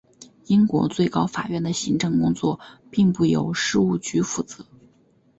[0.47, 2.59] 英国最高法院的行政工作
[2.89, 4.65] 并不由事务局负责。